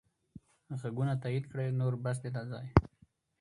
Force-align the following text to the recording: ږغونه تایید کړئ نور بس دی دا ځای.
ږغونه 0.79 1.13
تایید 1.23 1.45
کړئ 1.51 1.67
نور 1.79 1.93
بس 2.03 2.17
دی 2.23 2.29
دا 2.35 2.43
ځای. 2.51 2.67